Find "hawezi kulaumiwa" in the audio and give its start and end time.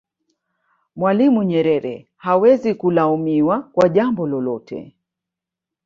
2.17-3.61